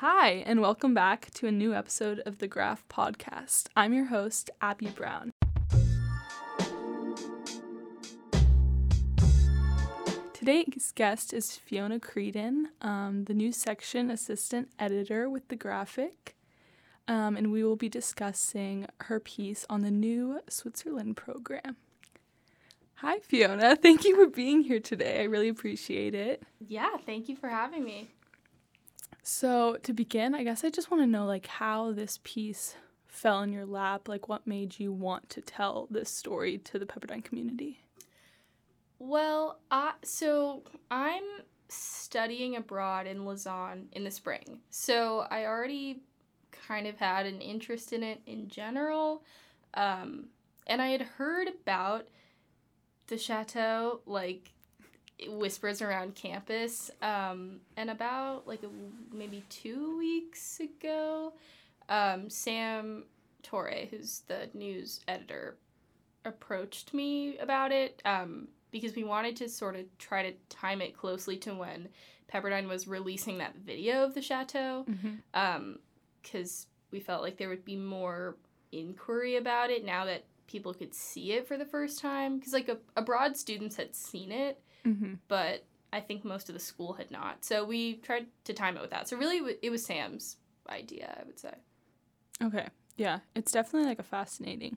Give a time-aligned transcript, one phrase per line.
[0.00, 3.64] Hi, and welcome back to a new episode of the Graph Podcast.
[3.74, 5.32] I'm your host, Abby Brown.
[10.32, 16.36] Today's guest is Fiona Creadon, um, the news section assistant editor with The Graphic,
[17.08, 21.74] um, and we will be discussing her piece on the new Switzerland program.
[22.98, 23.74] Hi, Fiona.
[23.82, 25.22] Thank you for being here today.
[25.22, 26.44] I really appreciate it.
[26.60, 28.10] Yeah, thank you for having me.
[29.30, 33.42] So, to begin, I guess I just want to know like how this piece fell
[33.42, 37.22] in your lap, like what made you want to tell this story to the Pepperdine
[37.22, 37.82] community?
[38.98, 41.24] Well, I so I'm
[41.68, 44.60] studying abroad in Lausanne in the spring.
[44.70, 46.00] So, I already
[46.66, 49.24] kind of had an interest in it in general.
[49.74, 50.28] Um,
[50.66, 52.08] and I had heard about
[53.08, 54.52] the chateau like
[55.26, 56.90] whispers around campus.
[57.02, 58.68] Um, and about like a,
[59.14, 61.32] maybe two weeks ago,
[61.88, 63.04] um, Sam
[63.42, 65.56] Torre, who's the news editor,
[66.24, 70.96] approached me about it um, because we wanted to sort of try to time it
[70.96, 71.88] closely to when
[72.32, 74.84] Pepperdine was releasing that video of the chateau.
[76.22, 78.36] Because um, we felt like there would be more
[78.70, 82.38] inquiry about it now that people could see it for the first time.
[82.38, 85.14] Because, like, a, abroad students had seen it mm-hmm.
[85.28, 87.44] but I think most of the school had not.
[87.44, 89.08] So we tried to time it with that.
[89.08, 90.36] So really, it was Sam's
[90.68, 91.54] idea, I would say.
[92.42, 92.68] Okay.
[92.96, 93.20] Yeah.
[93.34, 94.76] It's definitely like a fascinating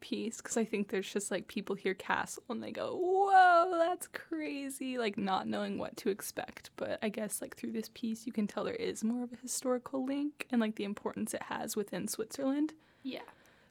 [0.00, 4.06] piece because I think there's just like people hear castle and they go, whoa, that's
[4.06, 6.70] crazy, like not knowing what to expect.
[6.76, 9.36] But I guess like through this piece, you can tell there is more of a
[9.36, 12.72] historical link and like the importance it has within Switzerland.
[13.02, 13.20] Yeah.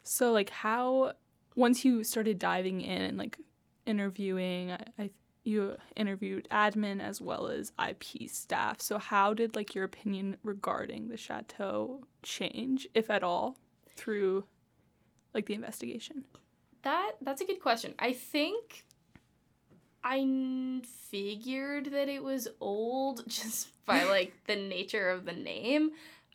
[0.04, 1.14] So, like, how,
[1.56, 3.38] once you started diving in and like
[3.86, 5.10] interviewing, I, I
[5.44, 8.82] you interviewed admin as well as IP staff.
[8.82, 13.58] So how did like your opinion regarding the chateau change, if at all,
[13.96, 14.46] through
[15.34, 16.26] like the investigation?
[16.84, 17.94] That that's a good question.
[18.00, 18.86] I think
[20.04, 25.92] I figured that it was old just by like the nature of the name.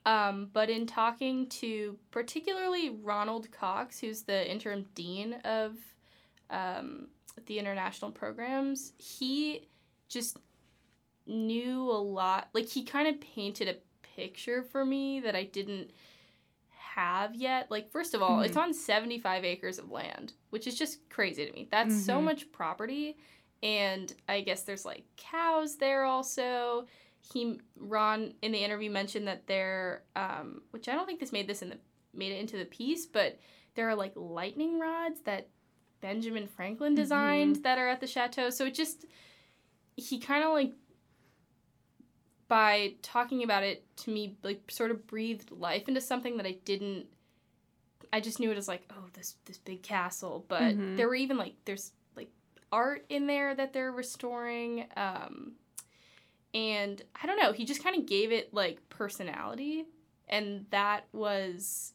[0.07, 5.79] Um, but in talking to particularly Ronald Cox, who's the interim dean of
[6.51, 7.09] um,
[7.47, 9.69] the international programs, he
[10.09, 10.39] just
[11.27, 12.49] knew a lot.
[12.53, 13.77] Like he kind of painted a
[14.17, 15.91] picture for me that I didn't
[16.95, 17.71] have yet.
[17.71, 18.45] Like first of all, mm-hmm.
[18.45, 21.69] it's on 75 acres of land, which is just crazy to me.
[21.71, 22.05] That's mm-hmm.
[22.05, 23.17] so much property
[23.65, 26.87] and I guess there's like cows there also.
[27.33, 31.49] He Ron in the interview mentioned that there um which I don't think this made
[31.49, 31.79] this in the
[32.13, 33.41] made it into the piece, but
[33.75, 35.49] there are like lightning rods that
[36.05, 37.63] Benjamin Franklin designed mm-hmm.
[37.63, 38.51] that are at the chateau.
[38.51, 39.07] So it just
[39.97, 40.71] he kind of like
[42.47, 46.59] by talking about it to me like sort of breathed life into something that I
[46.67, 47.07] didn't
[48.13, 50.97] I just knew it as like oh this this big castle, but mm-hmm.
[50.97, 52.29] there were even like there's like
[52.71, 55.53] art in there that they're restoring um
[56.53, 59.87] and I don't know, he just kind of gave it like personality
[60.29, 61.94] and that was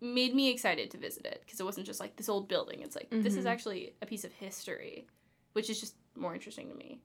[0.00, 2.80] made me excited to visit it because it wasn't just like this old building.
[2.80, 3.22] It's like mm-hmm.
[3.22, 3.48] this is mm-hmm.
[3.48, 5.06] actually a piece of history,
[5.52, 7.00] which is just more interesting to me.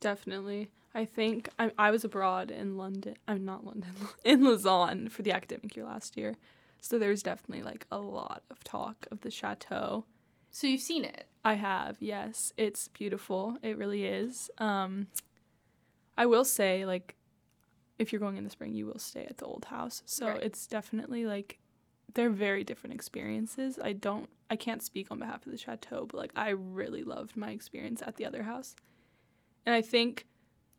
[0.00, 0.70] Definitely.
[0.94, 3.16] I think I, I was abroad in London.
[3.26, 3.90] I'm not London,
[4.24, 6.36] in Lausanne for the academic year last year.
[6.80, 10.04] So there's definitely like a lot of talk of the chateau.
[10.50, 11.26] So you've seen it?
[11.44, 12.52] I have, yes.
[12.56, 13.56] It's beautiful.
[13.62, 14.50] It really is.
[14.58, 15.08] Um,
[16.16, 17.16] I will say, like,
[17.98, 20.02] if you're going in the spring, you will stay at the old house.
[20.06, 20.42] So right.
[20.42, 21.58] it's definitely like
[22.12, 23.78] they're very different experiences.
[23.82, 27.36] I don't I can't speak on behalf of the chateau, but like I really loved
[27.36, 28.76] my experience at the other house.
[29.66, 30.26] And I think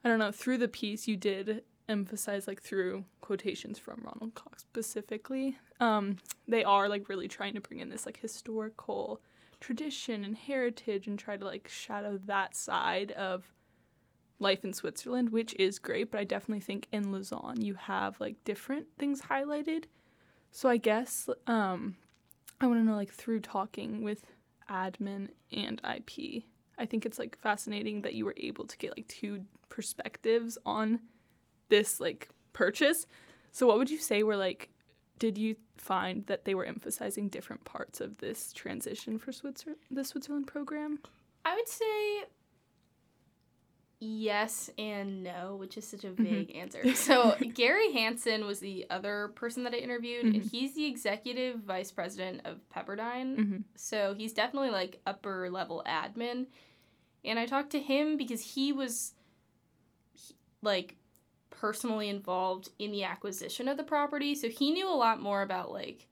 [0.04, 4.62] I don't know, through the piece you did emphasize like through quotations from Ronald Cox
[4.62, 9.22] specifically, um, they are like really trying to bring in this like historical
[9.60, 13.52] tradition and heritage and try to like shadow that side of
[14.40, 18.36] life in Switzerland, which is great, but I definitely think in Lausanne you have like
[18.44, 19.86] different things highlighted
[20.56, 21.98] so I guess um,
[22.62, 24.26] I want to know like through talking with
[24.72, 26.44] admin and IP.
[26.78, 31.02] I think it's like fascinating that you were able to get like two perspectives on
[31.68, 33.06] this like purchase.
[33.52, 34.70] So what would you say were like
[35.20, 40.06] did you find that they were emphasizing different parts of this transition for Switzer the
[40.06, 41.00] Switzerland program?
[41.44, 42.24] I would say
[44.00, 46.24] yes and no, which is such a mm-hmm.
[46.24, 46.60] vague mm-hmm.
[46.60, 46.84] answer.
[46.96, 50.36] So Gary Hansen was the other person that I interviewed, mm-hmm.
[50.36, 53.38] and he's the executive vice president of Pepperdine.
[53.38, 53.58] Mm-hmm.
[53.76, 56.48] So he's definitely like upper level admin.
[57.24, 59.14] And I talked to him because he was
[60.14, 60.96] he, like
[61.50, 64.36] personally involved in the acquisition of the property.
[64.36, 66.08] So he knew a lot more about like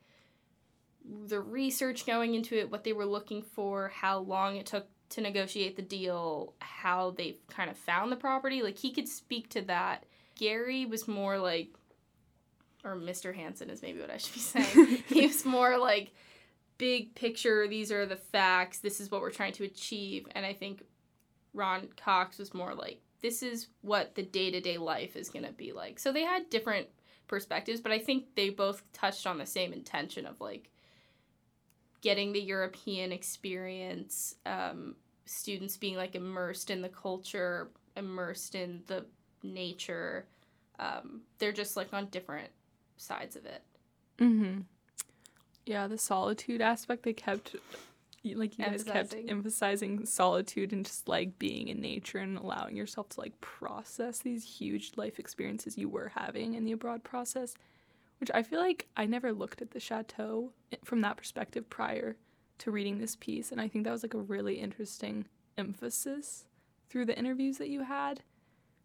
[1.28, 5.22] the research going into it, what they were looking for, how long it took to
[5.22, 8.62] negotiate the deal, how they kind of found the property.
[8.62, 10.06] Like he could speak to that.
[10.36, 11.70] Gary was more like
[12.84, 13.34] or Mr.
[13.34, 15.04] Hansen is maybe what I should be saying.
[15.08, 16.12] he was more like
[16.78, 20.28] big picture, these are the facts, this is what we're trying to achieve.
[20.36, 20.84] And I think
[21.54, 25.46] Ron Cox was more like, this is what the day to day life is going
[25.46, 25.98] to be like.
[25.98, 26.88] So they had different
[27.28, 30.70] perspectives, but I think they both touched on the same intention of like
[32.04, 34.94] getting the European experience, um,
[35.26, 39.06] students being like immersed in the culture, immersed in the
[39.42, 40.26] nature.
[40.80, 42.50] Um, they're just like on different
[42.98, 43.64] sides of it.
[44.20, 44.62] Mm-hmm.
[45.66, 47.56] Yeah, the solitude aspect they kept
[48.26, 53.10] like you guys kept emphasizing solitude and just like being in nature and allowing yourself
[53.10, 57.56] to like process these huge life experiences you were having in the abroad process,
[58.24, 60.54] which I feel like I never looked at the chateau
[60.86, 62.16] from that perspective prior
[62.60, 65.26] to reading this piece and I think that was like a really interesting
[65.58, 66.46] emphasis
[66.90, 68.22] through the interviews that you had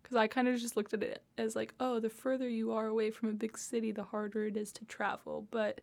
[0.02, 2.88] because I kind of just looked at it as like, oh, the further you are
[2.88, 5.46] away from a big city, the harder it is to travel.
[5.52, 5.82] But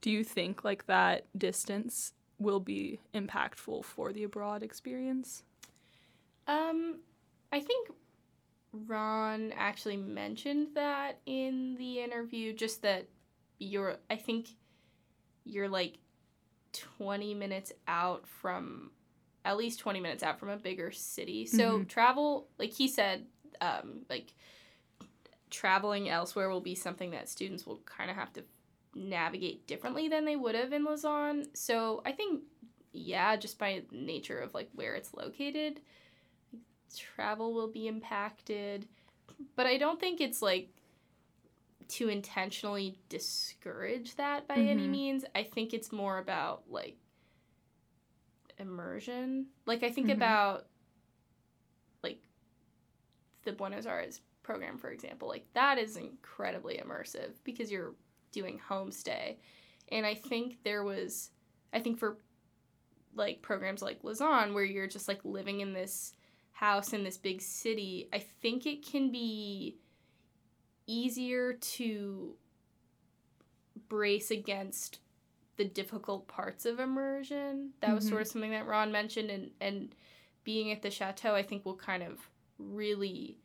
[0.00, 5.42] do you think like that distance will be impactful for the abroad experience?
[6.46, 7.00] Um,
[7.50, 7.88] I think
[8.86, 13.06] Ron actually mentioned that in the interview, just that
[13.58, 14.48] you're, I think
[15.44, 15.98] you're like
[16.72, 18.90] 20 minutes out from,
[19.44, 21.46] at least 20 minutes out from a bigger city.
[21.46, 21.84] So mm-hmm.
[21.84, 23.26] travel, like he said,
[23.60, 24.34] um, like
[25.50, 28.44] traveling elsewhere will be something that students will kind of have to
[28.94, 31.46] navigate differently than they would have in Lausanne.
[31.54, 32.42] So I think,
[32.92, 35.80] yeah, just by nature of like where it's located,
[36.96, 38.86] travel will be impacted.
[39.54, 40.70] But I don't think it's like
[41.88, 44.68] to intentionally discourage that by mm-hmm.
[44.68, 45.24] any means.
[45.34, 46.96] I think it's more about like
[48.58, 49.46] immersion.
[49.66, 50.16] Like I think mm-hmm.
[50.16, 50.66] about
[52.02, 52.20] like
[53.44, 57.94] the Buenos Aires program, for example, like that is incredibly immersive because you're
[58.32, 59.36] doing homestay.
[59.90, 61.30] And I think there was,
[61.72, 62.18] I think for
[63.14, 66.14] like programs like Lausanne, where you're just like living in this
[66.56, 69.76] house in this big city, I think it can be
[70.86, 72.34] easier to
[73.88, 75.00] brace against
[75.58, 77.72] the difficult parts of immersion.
[77.80, 78.10] That was mm-hmm.
[78.10, 79.94] sort of something that Ron mentioned, and and
[80.44, 83.36] being at the chateau, I think will kind of really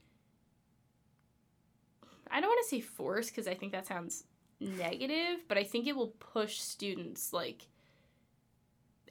[2.29, 4.23] I don't want to say force because I think that sounds
[4.61, 7.67] negative, but I think it will push students like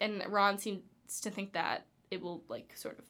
[0.00, 0.80] and Ron seems
[1.20, 3.04] to think that it will like sort of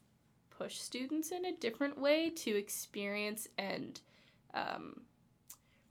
[0.61, 4.01] push students in a different way to experience and
[4.53, 5.01] um,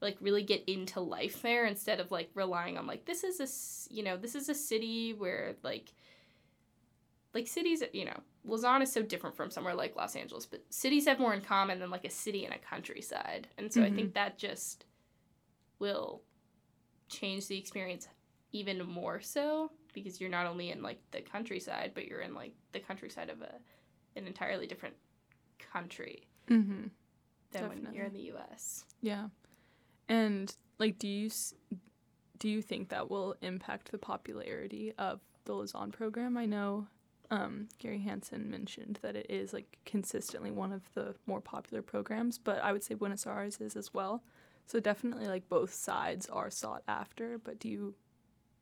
[0.00, 3.92] like really get into life there instead of like relying on like this is a
[3.92, 5.92] you know this is a city where like
[7.34, 11.06] like cities you know Lausanne is so different from somewhere like Los Angeles, but cities
[11.06, 13.48] have more in common than like a city and a countryside.
[13.58, 13.92] And so mm-hmm.
[13.92, 14.14] I think mm-hmm.
[14.14, 14.86] that just
[15.78, 16.22] will
[17.08, 18.08] change the experience
[18.52, 22.54] even more so because you're not only in like the countryside, but you're in like
[22.72, 23.56] the countryside of a
[24.16, 24.96] an entirely different
[25.72, 26.72] country mm-hmm.
[26.72, 26.90] than
[27.52, 27.84] Definitely.
[27.84, 28.84] when you're in the U.S.
[29.00, 29.28] Yeah,
[30.08, 31.30] and like, do you
[32.38, 36.36] do you think that will impact the popularity of the Lausanne program?
[36.36, 36.86] I know
[37.30, 42.38] um, Gary Hansen mentioned that it is like consistently one of the more popular programs,
[42.38, 44.22] but I would say Buenos Aires is as well.
[44.66, 47.38] So definitely like both sides are sought after.
[47.38, 47.94] But do you,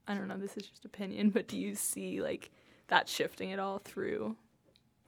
[0.07, 2.51] I don't know, this is just opinion, but do you see like
[2.89, 4.37] that shifting at all through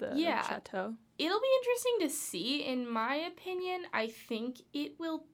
[0.00, 0.42] the yeah.
[0.42, 0.94] chateau?
[1.18, 2.64] It'll be interesting to see.
[2.64, 5.24] In my opinion, I think it will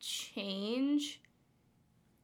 [0.00, 1.20] change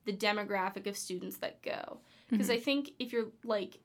[0.05, 2.01] the demographic of students that go.
[2.29, 2.57] Because mm-hmm.
[2.57, 3.79] I think if you're like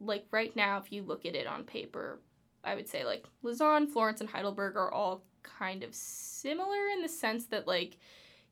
[0.00, 2.20] like right now, if you look at it on paper,
[2.64, 7.08] I would say like Lausanne, Florence, and Heidelberg are all kind of similar in the
[7.08, 7.96] sense that like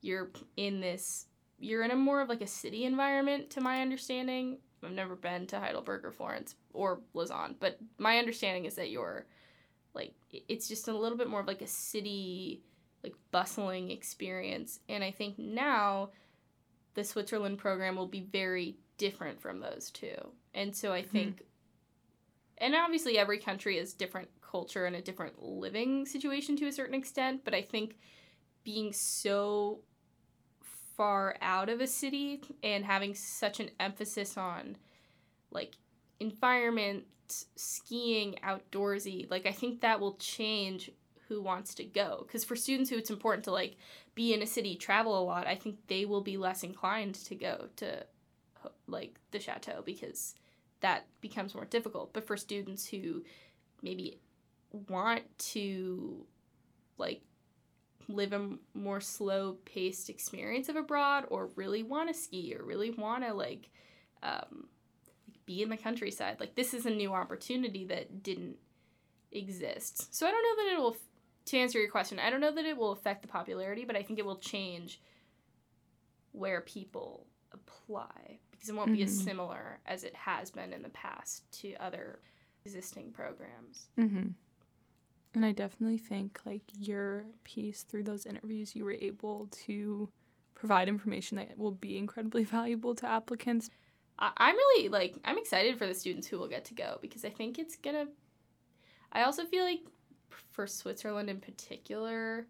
[0.01, 1.27] you're in this
[1.59, 4.59] you're in a more of like a city environment to my understanding.
[4.83, 9.26] I've never been to Heidelberg or Florence or Lausanne, but my understanding is that you're
[9.95, 12.62] like it's just a little bit more of like a city
[13.02, 16.11] like bustling experience and I think now
[16.97, 20.16] the Switzerland program will be very different from those two.
[20.54, 21.11] And so I mm-hmm.
[21.11, 21.42] think,
[22.59, 26.95] and obviously every country has different culture and a different living situation to a certain
[26.95, 27.99] extent, but I think
[28.64, 29.80] being so
[30.97, 34.76] far out of a city and having such an emphasis on
[35.50, 35.75] like
[36.21, 37.05] environment,
[37.57, 40.91] skiing, outdoorsy, like I think that will change
[41.29, 42.25] who wants to go.
[42.26, 43.76] Because for students who it's important to like
[44.15, 47.35] be in a city travel a lot i think they will be less inclined to
[47.35, 48.03] go to
[48.87, 50.35] like the chateau because
[50.81, 52.12] that becomes more difficult.
[52.12, 53.25] But for students who
[53.83, 54.21] maybe
[54.88, 56.25] want to
[56.99, 57.23] like
[58.09, 62.91] live a more slow paced experience of abroad or really want to ski or really
[62.91, 63.69] want to like
[64.23, 64.69] um,
[65.45, 68.57] be in the countryside like this is a new opportunity that didn't
[69.33, 70.97] exist so i don't know that it will
[71.45, 74.03] to answer your question i don't know that it will affect the popularity but i
[74.03, 75.01] think it will change
[76.33, 78.97] where people apply because it won't mm-hmm.
[78.97, 79.29] be as mm-hmm.
[79.29, 82.21] similar as it has been in the past to other
[82.65, 84.29] existing programs mm-hmm.
[85.37, 90.09] And I definitely think like your piece through those interviews, you were able to
[90.55, 93.69] provide information that will be incredibly valuable to applicants.
[94.19, 97.28] I'm really like I'm excited for the students who will get to go because I
[97.28, 98.07] think it's gonna.
[99.12, 99.81] I also feel like
[100.52, 102.47] for Switzerland in particular,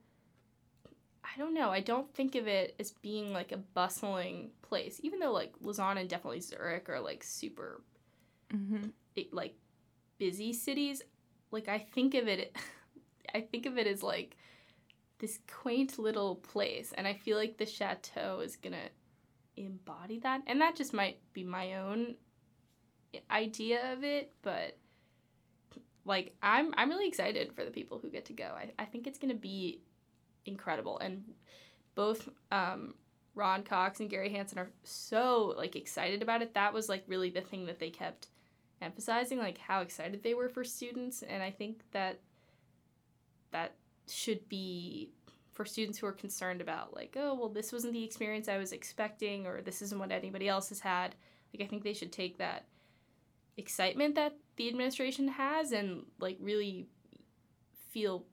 [1.25, 1.71] I don't know.
[1.71, 5.99] I don't think of it as being like a bustling place, even though like Lausanne
[5.99, 7.83] and definitely Zurich are like super,
[8.55, 8.91] mm-hmm.
[9.17, 9.57] it, like
[10.19, 11.03] busy cities.
[11.57, 12.55] Like I think of it
[13.35, 14.37] I think of it as like
[15.21, 18.91] this quaint little place, and I feel like the chateau is gonna
[19.57, 22.17] embody that, and that just might be my own
[23.31, 24.77] idea of it, but
[26.05, 28.53] like I'm I'm really excited for the people who get to go.
[28.55, 29.81] I, I think it's gonna be
[30.45, 31.25] incredible, and
[31.95, 32.97] both um,
[33.35, 36.53] Ron Cox and Gary Hansen are so like excited about it.
[36.53, 38.29] That was like really the thing that they kept
[38.81, 42.21] emphasizing, like how excited they were for students, and I think that
[43.53, 43.75] that
[44.09, 45.11] should be
[45.57, 48.73] for students who are concerned about like oh well this wasn't the experience i was
[48.73, 51.15] expecting or this isn't what anybody else has had
[51.53, 52.67] like i think they should take that
[53.57, 56.87] excitement that the administration has and like really
[57.91, 58.27] feel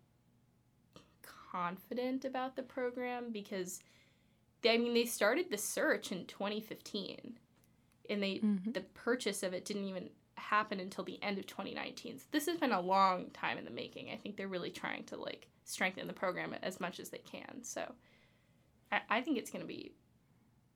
[1.22, 3.80] confident about the program because
[4.62, 7.40] they, i mean they started the search in 2015
[8.10, 8.72] and they mm-hmm.
[8.74, 10.10] the purchase of it didn't even
[10.44, 12.20] happen until the end of 2019.
[12.20, 14.10] So this has been a long time in the making.
[14.12, 17.64] I think they're really trying to like strengthen the program as much as they can.
[17.64, 17.92] So
[18.92, 19.94] I, I think it's going to be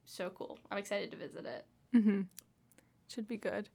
[0.05, 0.57] so cool.
[0.71, 1.65] I'm excited to visit it.
[1.95, 2.21] Mm-hmm.
[3.09, 3.69] Should be good.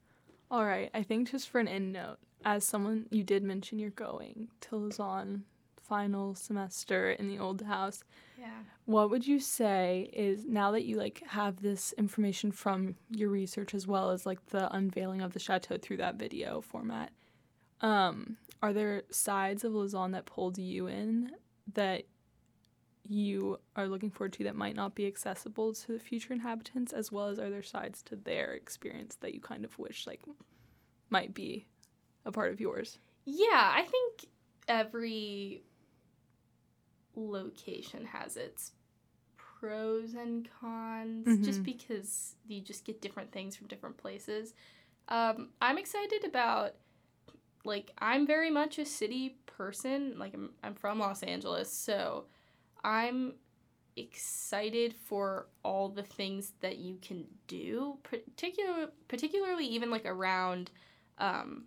[0.50, 0.90] All right.
[0.94, 4.76] I think just for an end note, as someone you did mention you're going to
[4.76, 5.44] Lausanne
[5.88, 8.02] final semester in the old house.
[8.38, 8.48] Yeah.
[8.86, 13.74] What would you say is now that you like have this information from your research
[13.74, 17.10] as well as like the unveiling of the chateau through that video format?
[17.80, 21.32] Um, are there sides of Lausanne that pulled you in
[21.74, 22.04] that
[23.08, 27.10] you are looking forward to that might not be accessible to the future inhabitants as
[27.10, 30.20] well as are there sides to their experience that you kind of wish like
[31.10, 31.66] might be
[32.24, 32.98] a part of yours?
[33.24, 34.26] Yeah, I think
[34.68, 35.62] every
[37.14, 38.72] location has its
[39.36, 41.44] pros and cons mm-hmm.
[41.44, 44.54] just because you just get different things from different places.
[45.08, 46.74] Um, I'm excited about
[47.64, 50.18] like I'm very much a city person.
[50.18, 52.24] Like I'm I'm from Los Angeles, so
[52.82, 53.34] I'm
[53.96, 60.70] excited for all the things that you can do, particular particularly even like around
[61.18, 61.64] um,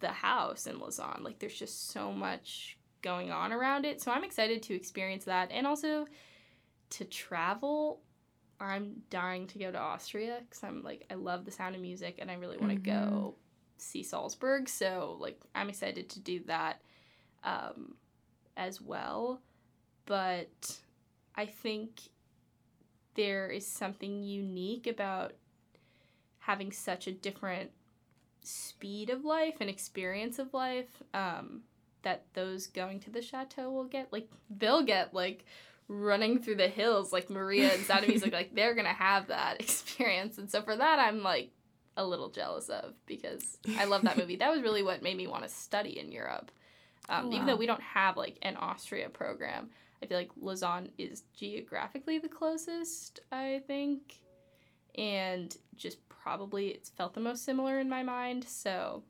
[0.00, 1.22] the house in Lausanne.
[1.22, 4.00] Like there's just so much going on around it.
[4.00, 6.06] So I'm excited to experience that and also
[6.90, 8.00] to travel.
[8.60, 12.16] I'm dying to go to Austria because I'm like, I love the sound of music
[12.18, 13.10] and I really want to mm-hmm.
[13.10, 13.34] go
[13.76, 14.68] see Salzburg.
[14.68, 16.80] So, like, I'm excited to do that
[17.44, 17.94] um,
[18.56, 19.40] as well.
[20.06, 20.78] But
[21.36, 22.00] I think
[23.14, 25.34] there is something unique about
[26.38, 27.70] having such a different
[28.42, 31.60] speed of life and experience of life um,
[32.08, 34.10] that those going to the chateau will get.
[34.12, 35.44] Like they'll get like
[35.88, 38.32] running through the hills like Maria and Sound of Music.
[38.32, 41.50] like they're gonna have that experience, and so for that I'm like
[41.96, 44.36] a little jealous of because I love that movie.
[44.36, 46.50] that was really what made me want to study in Europe.
[47.10, 47.34] Um, oh, wow.
[47.36, 49.70] Even though we don't have like an Austria program,
[50.02, 53.20] I feel like Lausanne is geographically the closest.
[53.32, 54.16] I think,
[54.94, 58.44] and just probably it's felt the most similar in my mind.
[58.44, 59.04] So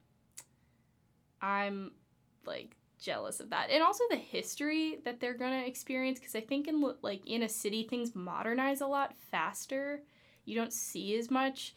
[1.43, 1.91] I'm
[2.49, 3.71] like jealous of that.
[3.71, 7.49] And also the history that they're gonna experience because i think in like in a
[7.49, 10.03] city things modernize a lot faster.
[10.45, 11.75] You don't see as much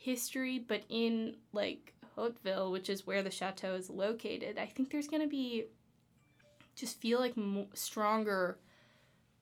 [0.00, 5.08] history but in like hauteville which is where the chateau is located i think there's
[5.08, 5.66] gonna be
[6.74, 8.58] just feel like mo- stronger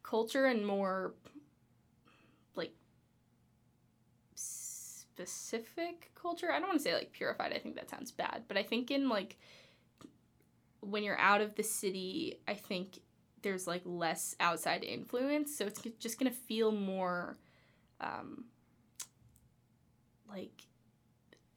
[0.03, 1.15] culture and more
[2.57, 2.73] like
[4.35, 6.51] specific culture.
[6.51, 8.91] I don't want to say like purified i think that sounds bad but i think
[8.91, 9.39] in like
[10.81, 13.01] when you're out of the city, I think
[13.43, 17.37] there's like less outside influence, so it's just gonna feel more,
[18.01, 18.45] um,
[20.29, 20.63] like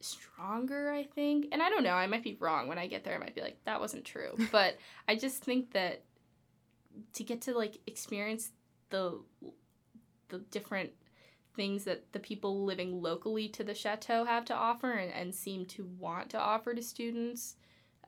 [0.00, 0.90] stronger.
[0.90, 1.94] I think, and I don't know.
[1.94, 2.68] I might be wrong.
[2.68, 4.36] When I get there, I might be like, that wasn't true.
[4.52, 4.76] but
[5.08, 6.02] I just think that
[7.14, 8.50] to get to like experience
[8.90, 9.20] the
[10.28, 10.90] the different
[11.54, 15.66] things that the people living locally to the chateau have to offer and, and seem
[15.66, 17.56] to want to offer to students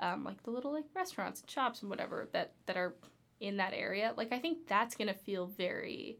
[0.00, 2.94] um, like the little like restaurants and shops and whatever that that are
[3.40, 6.18] in that area like i think that's gonna feel very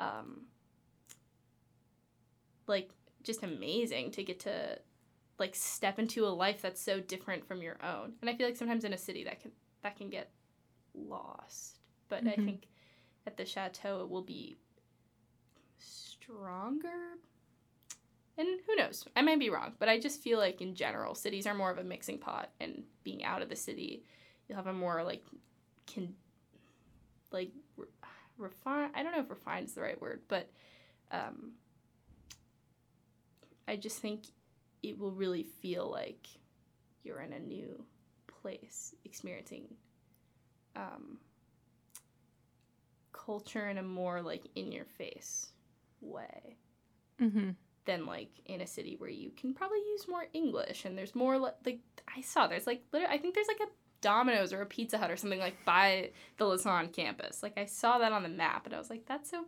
[0.00, 0.42] um
[2.66, 2.90] like
[3.22, 4.78] just amazing to get to
[5.38, 8.56] like step into a life that's so different from your own and i feel like
[8.56, 9.50] sometimes in a city that can
[9.82, 10.30] that can get
[10.94, 11.78] lost
[12.08, 12.40] but mm-hmm.
[12.40, 12.68] i think
[13.26, 14.56] at the chateau it will be
[15.78, 17.16] stronger
[18.38, 21.46] and who knows i might be wrong but i just feel like in general cities
[21.46, 24.02] are more of a mixing pot and being out of the city
[24.48, 25.24] you'll have a more like
[25.86, 26.14] can
[27.30, 27.86] like re-
[28.38, 30.48] refine i don't know if refined is the right word but
[31.10, 31.52] um
[33.66, 34.22] i just think
[34.82, 36.28] it will really feel like
[37.02, 37.84] you're in a new
[38.42, 39.64] place experiencing
[40.76, 41.18] um
[43.12, 45.52] culture in a more like in your face
[46.00, 46.56] way.
[47.20, 47.50] Mm-hmm
[47.88, 51.38] than like in a city where you can probably use more English and there's more
[51.38, 51.80] like
[52.14, 55.10] I saw there's like literally I think there's like a Domino's or a Pizza Hut
[55.10, 57.42] or something like by the Lausanne campus.
[57.42, 59.46] Like I saw that on the map and I was like that's so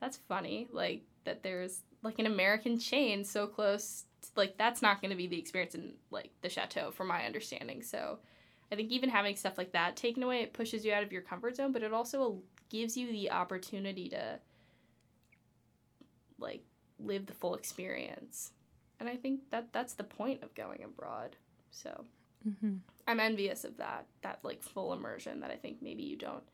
[0.00, 5.00] that's funny like that there's like an American chain so close to, like that's not
[5.00, 7.82] going to be the experience in like the chateau from my understanding.
[7.82, 8.20] So
[8.70, 11.22] I think even having stuff like that taken away it pushes you out of your
[11.22, 14.38] comfort zone but it also gives you the opportunity to
[16.38, 16.62] like
[16.98, 18.52] live the full experience.
[18.98, 21.36] And I think that that's the point of going abroad.
[21.70, 22.04] So
[22.46, 22.76] mm-hmm.
[23.06, 26.44] I'm envious of that, that like full immersion that I think maybe you don't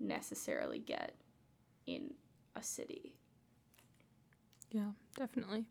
[0.00, 1.14] necessarily get
[1.86, 2.14] in
[2.54, 3.14] a city.
[4.70, 5.64] Yeah, definitely.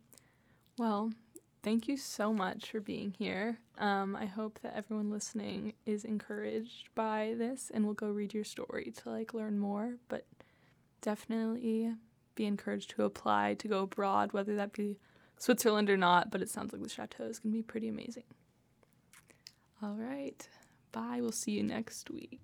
[0.78, 1.12] Well,
[1.64, 3.60] thank you so much for being here.
[3.78, 8.44] Um, I hope that everyone listening is encouraged by this and will go read your
[8.44, 9.96] story to like learn more.
[10.08, 10.26] But
[11.02, 11.94] definitely
[12.36, 14.98] be encouraged to apply to go abroad, whether that be
[15.38, 16.32] Switzerland or not.
[16.32, 18.24] But it sounds like the chateau is going to be pretty amazing.
[19.82, 20.48] All right.
[20.92, 21.20] Bye.
[21.22, 22.40] We'll see you next week.